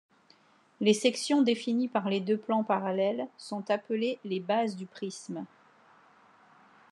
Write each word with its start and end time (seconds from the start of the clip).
Les 0.79 0.95
sections 0.95 1.43
définies 1.43 1.87
par 1.87 2.09
les 2.09 2.21
deux 2.21 2.35
plans 2.37 2.63
parallèles 2.63 3.27
sont 3.37 3.69
appelées 3.69 4.17
les 4.23 4.39
bases 4.39 4.75
du 4.75 4.87
prisme. 4.87 5.45